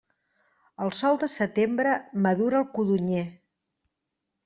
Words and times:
El 0.85 0.93
sol 0.99 1.19
de 1.25 1.29
setembre 1.35 1.93
madura 2.29 2.65
el 2.65 2.69
codonyer. 2.81 3.25